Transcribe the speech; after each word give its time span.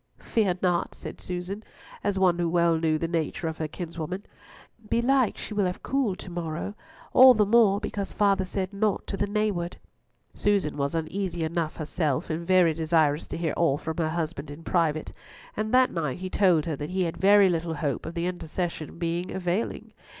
"Fear 0.17 0.55
not," 0.63 0.95
said 0.95 1.21
Susan, 1.21 1.63
as 2.03 2.17
one 2.17 2.39
who 2.39 2.49
well 2.49 2.75
knew 2.79 2.97
the 2.97 3.07
nature 3.07 3.47
of 3.47 3.59
her 3.59 3.67
kinswoman; 3.67 4.25
"belike 4.89 5.37
she 5.37 5.53
will 5.53 5.65
have 5.67 5.83
cooled 5.83 6.17
to 6.21 6.31
morrow, 6.31 6.73
all 7.13 7.35
the 7.35 7.45
more 7.45 7.79
because 7.79 8.11
father 8.11 8.43
said 8.43 8.73
naught 8.73 9.05
to 9.05 9.15
the 9.15 9.27
nayward." 9.27 9.77
Susan 10.33 10.75
was 10.75 10.95
uneasy 10.95 11.43
enough 11.43 11.75
herself, 11.75 12.31
and 12.31 12.47
very 12.47 12.73
desirous 12.73 13.27
to 13.27 13.37
hear 13.37 13.53
all 13.53 13.77
from 13.77 13.97
her 13.97 14.09
husband 14.09 14.49
in 14.49 14.63
private. 14.63 15.11
And 15.55 15.71
that 15.71 15.91
night 15.91 16.17
he 16.17 16.31
told 16.31 16.65
her 16.65 16.75
that 16.77 16.89
he 16.89 17.03
had 17.03 17.17
very 17.17 17.47
little 17.47 17.75
hope 17.75 18.07
of 18.07 18.15
the 18.15 18.25
intercession 18.25 18.97
being 18.97 19.29
availing. 19.31 19.93